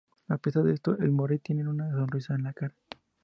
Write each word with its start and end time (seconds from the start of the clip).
A 0.29 0.37
pesar 0.39 0.63
de 0.63 0.73
esto, 0.73 0.97
al 0.99 1.11
morir 1.11 1.41
tienen 1.43 1.67
una 1.67 1.91
sonrisa 1.91 2.33
en 2.33 2.41
la 2.45 2.53
cara. 2.53 2.73